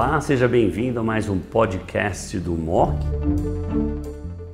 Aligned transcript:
Olá, 0.00 0.20
seja 0.20 0.46
bem-vindo 0.46 1.00
a 1.00 1.02
mais 1.02 1.28
um 1.28 1.40
podcast 1.40 2.38
do 2.38 2.52
MOC. 2.52 2.94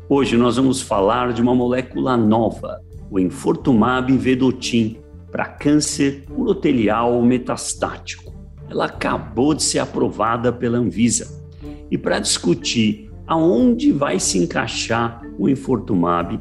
Hoje 0.08 0.38
nós 0.38 0.56
vamos 0.56 0.80
falar 0.80 1.34
de 1.34 1.42
uma 1.42 1.54
molécula 1.54 2.16
nova, 2.16 2.80
o 3.10 3.18
Infortumab 3.20 4.10
vedotin, 4.16 4.96
para 5.30 5.44
câncer 5.44 6.24
urotelial 6.30 7.20
metastático. 7.20 8.32
Ela 8.70 8.86
acabou 8.86 9.52
de 9.52 9.62
ser 9.62 9.80
aprovada 9.80 10.50
pela 10.50 10.78
Anvisa. 10.78 11.46
E 11.90 11.98
para 11.98 12.20
discutir 12.20 13.10
aonde 13.26 13.92
vai 13.92 14.18
se 14.18 14.38
encaixar 14.38 15.20
o 15.38 15.46
Infortumab, 15.46 16.40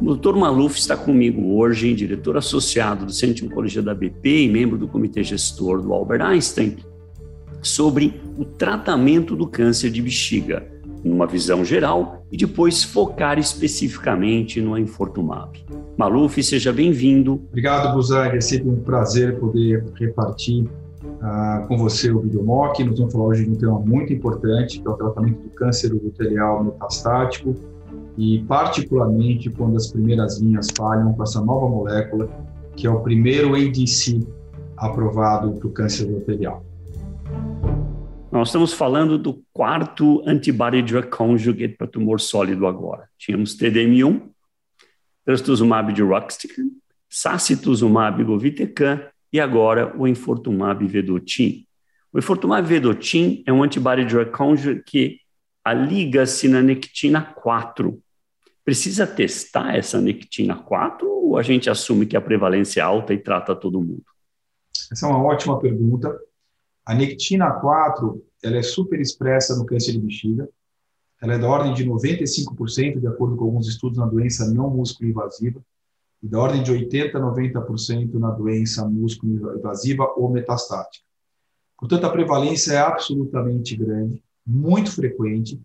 o 0.00 0.14
Dr. 0.14 0.36
Maluf 0.36 0.78
está 0.78 0.96
comigo 0.96 1.56
hoje, 1.56 1.92
diretor 1.92 2.36
associado 2.36 3.04
do 3.04 3.12
Centro 3.12 3.34
de 3.34 3.44
Oncologia 3.46 3.82
da 3.82 3.96
BP 3.96 4.44
e 4.44 4.48
membro 4.48 4.78
do 4.78 4.86
comitê 4.86 5.24
gestor 5.24 5.82
do 5.82 5.92
Albert 5.92 6.22
Einstein, 6.22 6.76
sobre 7.62 8.20
o 8.38 8.44
tratamento 8.44 9.34
do 9.34 9.46
câncer 9.46 9.90
de 9.90 10.02
bexiga, 10.02 10.66
numa 11.02 11.26
visão 11.26 11.64
geral 11.64 12.24
e 12.30 12.36
depois 12.36 12.82
focar 12.82 13.38
especificamente 13.38 14.60
no 14.60 14.76
Infortumab. 14.76 15.64
Maluf, 15.96 16.42
seja 16.42 16.72
bem-vindo. 16.72 17.42
Obrigado, 17.48 17.94
Buzag. 17.94 18.36
É 18.36 18.40
sempre 18.40 18.68
um 18.68 18.80
prazer 18.80 19.38
poder 19.38 19.84
repartir 19.94 20.64
uh, 20.64 21.66
com 21.66 21.76
você 21.76 22.10
o 22.10 22.20
Videomock. 22.20 22.82
Nós 22.84 22.98
vamos 22.98 23.12
falar 23.12 23.26
hoje 23.26 23.44
de 23.44 23.50
um 23.50 23.54
tema 23.54 23.78
muito 23.80 24.12
importante, 24.12 24.80
que 24.80 24.86
é 24.86 24.90
o 24.90 24.94
tratamento 24.94 25.42
do 25.42 25.50
câncer 25.50 25.92
uroterial 25.92 26.64
metastático 26.64 27.54
e 28.16 28.44
particularmente 28.48 29.48
quando 29.50 29.76
as 29.76 29.86
primeiras 29.88 30.38
linhas 30.40 30.66
falham 30.76 31.12
com 31.12 31.22
essa 31.22 31.40
nova 31.40 31.68
molécula, 31.68 32.28
que 32.74 32.86
é 32.86 32.90
o 32.90 33.00
primeiro 33.00 33.54
ADC 33.54 34.26
aprovado 34.76 35.52
para 35.52 35.68
o 35.68 35.70
câncer 35.70 36.12
arterial. 36.14 36.64
Nós 38.30 38.48
estamos 38.48 38.72
falando 38.72 39.16
do 39.18 39.42
quarto 39.52 40.22
antibody 40.26 40.82
drug 40.82 41.08
conjugate 41.08 41.76
para 41.76 41.86
tumor 41.86 42.20
sólido 42.20 42.66
agora. 42.66 43.08
Tínhamos 43.16 43.56
TDM1, 43.56 44.28
trastuzumab 45.24 45.92
deruxtecan, 45.92 46.70
sacituzumab 47.08 48.22
govitecan 48.24 49.00
e 49.32 49.40
agora 49.40 49.96
o 49.96 50.06
enfortumab 50.06 50.86
vedotin. 50.86 51.66
O 52.12 52.18
enfortumab 52.18 52.66
vedotin 52.66 53.42
é 53.46 53.52
um 53.52 53.62
antibody 53.62 54.04
drug 54.04 54.30
conjugate 54.30 54.82
que 54.84 55.20
liga-se 55.74 56.48
na 56.48 56.62
nectina 56.62 57.22
4, 57.22 57.98
Precisa 58.68 59.06
testar 59.06 59.74
essa 59.74 59.98
nectina 59.98 60.54
4 60.54 61.08
ou 61.08 61.38
a 61.38 61.42
gente 61.42 61.70
assume 61.70 62.04
que 62.04 62.14
a 62.14 62.20
prevalência 62.20 62.82
é 62.82 62.84
alta 62.84 63.14
e 63.14 63.18
trata 63.18 63.56
todo 63.56 63.80
mundo? 63.80 64.04
Essa 64.92 65.06
é 65.06 65.08
uma 65.08 65.22
ótima 65.24 65.58
pergunta. 65.58 66.14
A 66.84 66.94
nectina 66.94 67.50
4 67.50 68.22
ela 68.42 68.56
é 68.56 68.62
super 68.62 69.00
expressa 69.00 69.56
no 69.56 69.66
câncer 69.66 69.92
de 69.92 70.00
bexiga. 70.00 70.48
Ela 71.20 71.34
é 71.34 71.38
da 71.38 71.48
ordem 71.48 71.74
de 71.74 71.84
95%, 71.84 73.00
de 73.00 73.06
acordo 73.06 73.36
com 73.36 73.44
alguns 73.44 73.66
estudos, 73.66 73.98
na 73.98 74.06
doença 74.06 74.50
não 74.52 74.70
músculo 74.70 75.10
invasiva, 75.10 75.60
e 76.22 76.28
da 76.28 76.38
ordem 76.38 76.62
de 76.62 76.72
80% 76.72 77.14
a 77.14 77.20
90% 77.20 78.14
na 78.14 78.30
doença 78.30 78.88
músculo 78.88 79.56
invasiva 79.56 80.12
ou 80.16 80.30
metastática. 80.30 81.04
Portanto, 81.76 82.04
a 82.04 82.10
prevalência 82.10 82.72
é 82.72 82.78
absolutamente 82.78 83.76
grande, 83.76 84.22
muito 84.46 84.90
frequente, 84.90 85.60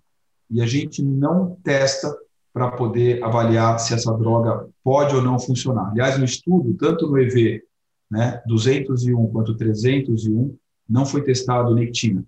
e 0.49 0.61
a 0.61 0.65
gente 0.65 1.03
não 1.03 1.57
testa 1.63 2.15
para 2.53 2.71
poder 2.71 3.23
avaliar 3.23 3.79
se 3.79 3.95
essa 3.95 4.13
droga 4.13 4.67
pode 4.83 5.15
ou 5.15 5.21
não 5.21 5.39
funcionar. 5.39 5.89
Aliás, 5.89 6.19
no 6.19 6.25
estudo, 6.25 6.75
tanto 6.75 7.07
no 7.07 7.17
EV 7.17 7.63
né, 8.11 8.43
201 8.45 9.27
quanto 9.31 9.55
301, 9.55 10.55
não 10.87 11.03
foi 11.03 11.23
testado 11.23 11.73
nectina. 11.73 12.23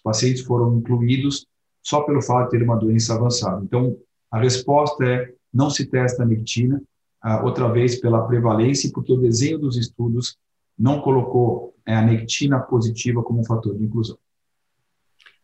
Os 0.00 0.02
pacientes 0.02 0.42
foram 0.42 0.78
incluídos 0.78 1.46
só 1.82 2.00
pelo 2.00 2.22
fato 2.22 2.50
de 2.50 2.58
ter 2.58 2.64
uma 2.64 2.76
doença 2.76 3.14
avançada. 3.14 3.62
Então, 3.62 3.96
a 4.30 4.40
resposta 4.40 5.04
é 5.04 5.32
não 5.52 5.68
se 5.68 5.84
testa 5.86 6.22
a 6.22 6.26
nectina, 6.26 6.80
ah, 7.20 7.44
outra 7.44 7.68
vez 7.68 8.00
pela 8.00 8.26
prevalência, 8.26 8.90
porque 8.94 9.12
o 9.12 9.18
desenho 9.18 9.58
dos 9.58 9.76
estudos 9.76 10.38
não 10.78 11.02
colocou 11.02 11.74
é, 11.84 11.94
a 11.94 12.02
nectina 12.02 12.58
positiva 12.58 13.22
como 13.22 13.40
um 13.40 13.44
fator 13.44 13.76
de 13.76 13.84
inclusão. 13.84 14.16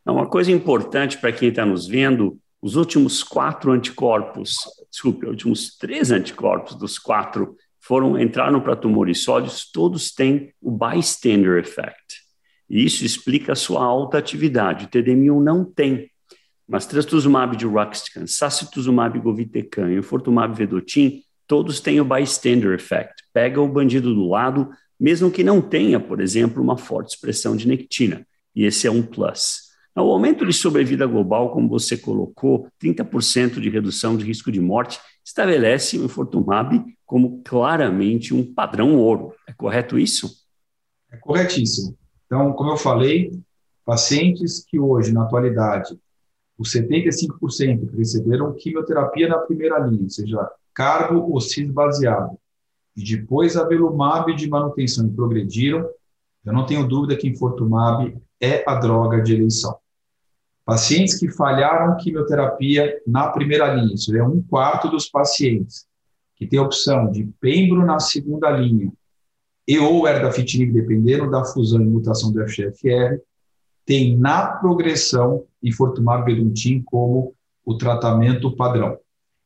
Uma 0.06 0.26
coisa 0.26 0.53
importante 0.53 1.19
para 1.19 1.32
quem 1.32 1.50
está 1.50 1.66
nos 1.66 1.86
vendo 1.86 2.38
os 2.62 2.76
últimos 2.76 3.22
quatro 3.22 3.72
anticorpos, 3.72 4.56
desculpe, 4.91 5.26
os 5.26 5.32
últimos 5.32 5.76
três 5.76 6.10
anticorpos 6.10 6.75
dos 6.76 6.98
quatro 6.98 7.56
foram 7.80 8.19
entraram 8.19 8.60
para 8.60 8.76
tumores 8.76 9.22
sólidos, 9.22 9.70
todos 9.70 10.12
têm 10.12 10.54
o 10.62 10.70
bystander 10.70 11.59
effect. 11.59 12.05
Isso 12.69 13.04
explica 13.04 13.53
a 13.53 13.56
sua 13.56 13.84
alta 13.84 14.19
atividade. 14.19 14.87
O 14.87 14.88
TDM1 14.88 15.43
não 15.43 15.65
tem, 15.65 16.10
mas 16.69 16.87
trastuzumab 16.87 17.56
de 17.56 17.65
Ruxtecan, 17.65 18.27
sacituzumab 18.27 19.19
govitecan 19.21 19.91
e 19.93 19.99
o 19.99 20.03
fortumab 20.03 20.54
vedotin, 20.56 21.22
todos 21.47 21.81
têm 21.81 22.00
o 22.00 22.04
bystander 22.04 22.72
effect. 22.72 23.15
Pega 23.32 23.60
o 23.60 23.69
bandido 23.69 24.12
do 24.12 24.28
lado, 24.28 24.69
mesmo 24.99 25.31
que 25.31 25.44
não 25.44 25.62
tenha, 25.62 26.00
por 26.00 26.21
exemplo, 26.21 26.62
uma 26.62 26.77
forte 26.77 27.15
expressão 27.15 27.56
de 27.56 27.69
nectina. 27.69 28.27
E 28.54 28.65
esse 28.65 28.87
é 28.87 28.91
um 28.91 29.03
plus. 29.03 29.66
O 29.94 30.12
aumento 30.12 30.44
de 30.44 30.53
sobrevida 30.53 31.06
global, 31.06 31.53
como 31.53 31.69
você 31.69 31.97
colocou, 31.97 32.69
30% 32.83 33.60
de 33.60 33.71
redução 33.71 34.16
de 34.16 34.25
risco 34.25 34.53
de 34.53 34.60
morte, 34.60 34.98
estabelece 35.25 35.98
o 35.98 36.04
Infortumab 36.04 36.84
como 37.06 37.43
claramente 37.43 38.34
um 38.34 38.44
padrão 38.54 38.97
ouro. 38.97 39.33
É 39.48 39.53
correto 39.53 39.98
isso? 39.98 40.31
É 41.10 41.16
corretíssimo. 41.16 41.97
Então, 42.26 42.53
como 42.53 42.70
eu 42.70 42.76
falei, 42.76 43.32
pacientes 43.84 44.64
que 44.64 44.78
hoje, 44.78 45.12
na 45.12 45.22
atualidade, 45.22 45.98
os 46.59 46.72
75% 46.72 47.91
que 47.91 47.97
receberam 47.97 48.53
quimioterapia 48.53 49.28
na 49.28 49.38
primeira 49.38 49.78
linha, 49.78 50.03
ou 50.03 50.10
seja, 50.10 50.50
carbo 50.75 51.32
ou 51.32 51.41
cis 51.41 51.70
baseado, 51.70 52.36
e 52.97 53.04
depois 53.04 53.56
avelumab 53.56 54.34
de 54.34 54.48
manutenção 54.48 55.06
e 55.06 55.10
progrediram, 55.10 55.88
eu 56.44 56.53
não 56.53 56.66
tenho 56.66 56.86
dúvida 56.86 57.16
que 57.16 57.28
Infortumab 57.28 58.16
é 58.41 58.65
a 58.69 58.75
droga 58.75 59.20
de 59.20 59.34
eleição. 59.34 59.76
Pacientes 60.65 61.19
que 61.19 61.31
falharam 61.31 61.97
quimioterapia 61.97 63.00
na 63.06 63.28
primeira 63.28 63.72
linha, 63.72 63.94
isso 63.94 64.16
é 64.16 64.22
um 64.22 64.42
quarto 64.42 64.88
dos 64.88 65.09
pacientes, 65.09 65.86
que 66.34 66.47
tem 66.47 66.59
a 66.59 66.62
opção 66.62 67.10
de 67.10 67.25
pembro 67.41 67.84
na 67.84 68.00
segunda 68.00 68.50
linha 68.50 68.91
e 69.66 69.78
ou 69.78 70.06
erdafitinib, 70.06 70.72
dependendo 70.72 71.31
da 71.31 71.44
fusão 71.44 71.81
e 71.81 71.87
mutação 71.87 72.32
do 72.32 72.47
FGFR, 72.47 73.21
tem 73.84 74.16
na 74.16 74.47
progressão 74.47 75.44
infortumab 75.62 76.25
vedotin 76.25 76.82
como 76.82 77.34
o 77.65 77.77
tratamento 77.77 78.54
padrão. 78.54 78.99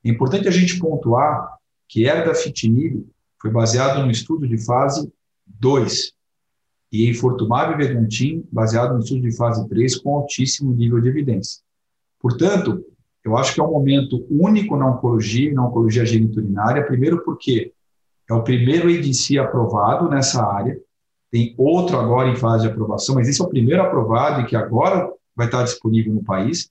É 0.05 0.11
importante 0.11 0.49
a 0.49 0.51
gente 0.51 0.79
pontuar 0.79 1.57
que 1.89 2.05
erdafitinib 2.05 3.07
foi 3.41 3.51
baseado 3.51 4.05
no 4.05 4.11
estudo 4.11 4.47
de 4.47 4.63
fase 4.65 5.11
2, 5.47 6.15
e 6.93 7.09
Infortumab 7.09 7.77
Vedantin, 7.77 8.45
baseado 8.51 8.95
no 8.95 9.01
estudo 9.01 9.23
de 9.23 9.37
fase 9.37 9.67
3, 9.69 9.97
com 9.99 10.17
altíssimo 10.17 10.73
nível 10.73 11.01
de 11.01 11.09
evidência. 11.09 11.61
Portanto, 12.19 12.85
eu 13.25 13.37
acho 13.37 13.55
que 13.55 13.61
é 13.61 13.65
um 13.65 13.71
momento 13.71 14.27
único 14.29 14.77
na 14.77 14.91
oncologia 14.91 15.53
na 15.53 15.67
oncologia 15.67 16.05
geniturinária, 16.05 16.85
primeiro 16.85 17.23
porque 17.25 17.73
é 18.31 18.35
o 18.35 18.45
primeiro 18.45 18.89
EDC 18.89 19.39
aprovado 19.39 20.09
nessa 20.09 20.45
área, 20.45 20.79
tem 21.31 21.55
outro 21.59 21.99
agora 21.99 22.29
em 22.29 22.37
fase 22.37 22.63
de 22.63 22.71
aprovação, 22.71 23.17
mas 23.17 23.29
esse 23.29 23.41
é 23.41 23.45
o 23.45 23.49
primeiro 23.49 23.83
aprovado 23.83 24.41
e 24.41 24.47
que 24.47 24.55
agora 24.55 25.11
vai 25.35 25.47
estar 25.47 25.65
disponível 25.65 26.15
no 26.15 26.23
país, 26.23 26.71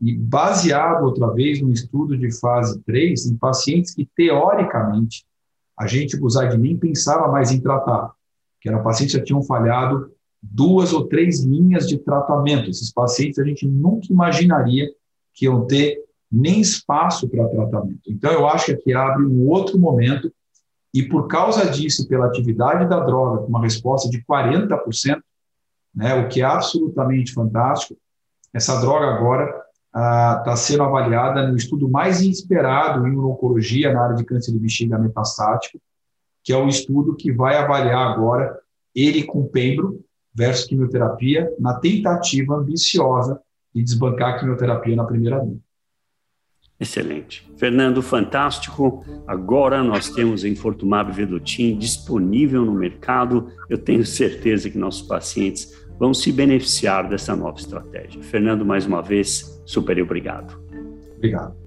e 0.00 0.14
baseado 0.14 1.04
outra 1.04 1.32
vez 1.32 1.60
no 1.60 1.70
estudo 1.70 2.16
de 2.16 2.30
fase 2.38 2.80
3 2.82 3.26
em 3.26 3.36
pacientes 3.36 3.94
que, 3.94 4.08
teoricamente, 4.14 5.24
a 5.78 5.86
gente, 5.86 6.18
Buzag, 6.18 6.56
nem 6.56 6.76
pensava 6.76 7.28
mais 7.28 7.50
em 7.50 7.60
tratar, 7.60 8.12
que 8.60 8.68
eram 8.68 8.82
pacientes 8.82 9.14
que 9.14 9.18
já 9.18 9.24
tinham 9.24 9.42
falhado 9.42 10.10
duas 10.42 10.92
ou 10.92 11.06
três 11.06 11.42
linhas 11.44 11.86
de 11.86 11.98
tratamento. 11.98 12.70
Esses 12.70 12.92
pacientes 12.92 13.38
a 13.38 13.44
gente 13.44 13.66
nunca 13.66 14.06
imaginaria 14.10 14.88
que 15.34 15.46
iam 15.46 15.66
ter 15.66 16.02
nem 16.30 16.60
espaço 16.60 17.28
para 17.28 17.48
tratamento. 17.48 18.00
Então, 18.06 18.32
eu 18.32 18.46
acho 18.46 18.66
que 18.66 18.72
aqui 18.72 18.94
abre 18.94 19.24
um 19.24 19.48
outro 19.48 19.78
momento, 19.78 20.32
e 20.96 21.02
por 21.02 21.28
causa 21.28 21.70
disso, 21.70 22.08
pela 22.08 22.24
atividade 22.24 22.88
da 22.88 23.00
droga, 23.00 23.42
uma 23.42 23.60
resposta 23.60 24.08
de 24.08 24.24
40%, 24.24 25.20
né, 25.94 26.14
o 26.14 26.26
que 26.26 26.40
é 26.40 26.44
absolutamente 26.44 27.34
fantástico, 27.34 28.00
essa 28.50 28.80
droga 28.80 29.06
agora 29.06 29.44
está 29.88 30.52
ah, 30.52 30.56
sendo 30.56 30.84
avaliada 30.84 31.46
no 31.48 31.54
estudo 31.54 31.86
mais 31.86 32.22
esperado 32.22 33.06
em 33.06 33.14
oncologia 33.14 33.92
na 33.92 34.04
área 34.04 34.16
de 34.16 34.24
câncer 34.24 34.52
de 34.52 34.58
bexiga 34.58 34.98
metastático, 34.98 35.78
que 36.42 36.50
é 36.50 36.56
o 36.56 36.66
estudo 36.66 37.14
que 37.14 37.30
vai 37.30 37.58
avaliar 37.58 38.12
agora 38.12 38.58
ele 38.94 39.22
com 39.24 39.46
pembro 39.46 40.02
versus 40.34 40.64
quimioterapia, 40.64 41.54
na 41.58 41.78
tentativa 41.78 42.54
ambiciosa 42.54 43.38
de 43.74 43.82
desbancar 43.82 44.34
a 44.34 44.38
quimioterapia 44.38 44.96
na 44.96 45.04
primeira 45.04 45.42
linha. 45.42 45.60
Excelente. 46.78 47.50
Fernando, 47.56 48.02
fantástico. 48.02 49.04
Agora 49.26 49.82
nós 49.82 50.10
temos 50.10 50.44
Infortumab 50.44 51.10
Vedotin 51.10 51.78
disponível 51.78 52.64
no 52.64 52.74
mercado. 52.74 53.48
Eu 53.68 53.78
tenho 53.78 54.04
certeza 54.04 54.68
que 54.68 54.76
nossos 54.76 55.02
pacientes 55.02 55.86
vão 55.98 56.12
se 56.12 56.30
beneficiar 56.30 57.08
dessa 57.08 57.34
nova 57.34 57.58
estratégia. 57.58 58.22
Fernando, 58.22 58.64
mais 58.64 58.84
uma 58.86 59.00
vez, 59.00 59.62
super 59.64 60.00
obrigado. 60.02 60.60
Obrigado. 61.16 61.65